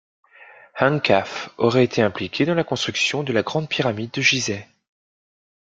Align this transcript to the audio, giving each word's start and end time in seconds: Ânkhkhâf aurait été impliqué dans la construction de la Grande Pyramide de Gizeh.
Ânkhkhâf 0.79 1.49
aurait 1.59 1.83
été 1.83 2.01
impliqué 2.01 2.43
dans 2.47 2.55
la 2.55 2.63
construction 2.63 3.21
de 3.21 3.31
la 3.33 3.43
Grande 3.43 3.69
Pyramide 3.69 4.09
de 4.15 4.21
Gizeh. 4.21 4.67